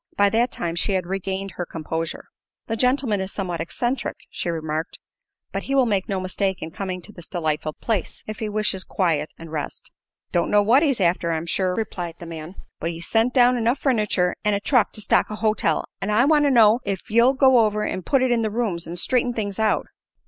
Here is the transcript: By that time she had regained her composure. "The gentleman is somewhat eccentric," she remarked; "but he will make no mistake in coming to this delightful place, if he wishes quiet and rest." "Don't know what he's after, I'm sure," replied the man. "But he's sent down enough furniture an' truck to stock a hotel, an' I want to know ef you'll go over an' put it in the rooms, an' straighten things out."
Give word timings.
By 0.17 0.31
that 0.31 0.51
time 0.51 0.73
she 0.75 0.93
had 0.93 1.05
regained 1.05 1.51
her 1.57 1.63
composure. 1.67 2.25
"The 2.65 2.75
gentleman 2.75 3.21
is 3.21 3.31
somewhat 3.31 3.61
eccentric," 3.61 4.17
she 4.31 4.49
remarked; 4.49 4.97
"but 5.51 5.61
he 5.69 5.75
will 5.75 5.85
make 5.85 6.09
no 6.09 6.19
mistake 6.19 6.63
in 6.63 6.71
coming 6.71 7.03
to 7.03 7.11
this 7.11 7.27
delightful 7.27 7.73
place, 7.73 8.23
if 8.25 8.39
he 8.39 8.49
wishes 8.49 8.83
quiet 8.83 9.31
and 9.37 9.51
rest." 9.51 9.91
"Don't 10.31 10.49
know 10.49 10.63
what 10.63 10.81
he's 10.81 10.99
after, 10.99 11.31
I'm 11.31 11.45
sure," 11.45 11.75
replied 11.75 12.15
the 12.17 12.25
man. 12.25 12.55
"But 12.79 12.89
he's 12.89 13.05
sent 13.05 13.31
down 13.31 13.57
enough 13.57 13.77
furniture 13.77 14.33
an' 14.43 14.59
truck 14.63 14.91
to 14.93 15.01
stock 15.01 15.29
a 15.29 15.35
hotel, 15.35 15.85
an' 16.01 16.09
I 16.09 16.25
want 16.25 16.45
to 16.45 16.49
know 16.49 16.79
ef 16.83 17.07
you'll 17.11 17.33
go 17.33 17.59
over 17.59 17.85
an' 17.85 18.01
put 18.01 18.23
it 18.23 18.31
in 18.31 18.41
the 18.41 18.49
rooms, 18.49 18.87
an' 18.87 18.95
straighten 18.95 19.33
things 19.35 19.59
out." 19.59 19.85